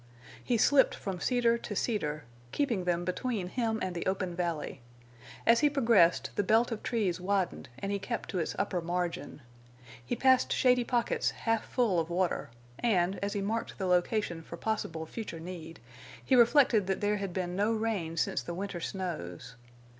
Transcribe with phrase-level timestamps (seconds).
[0.43, 4.81] He slipped from cedar to cedar, keeping them between him and the open valley.
[5.45, 9.43] As he progressed, the belt of trees widened and he kept to its upper margin.
[10.03, 14.57] He passed shady pockets half full of water, and, as he marked the location for
[14.57, 15.79] possible future need,
[16.25, 19.55] he reflected that there had been no rain since the winter snows.